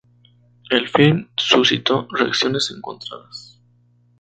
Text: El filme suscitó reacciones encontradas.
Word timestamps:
El 0.71 0.89
filme 0.89 1.29
suscitó 1.37 2.07
reacciones 2.09 2.71
encontradas. 2.75 3.61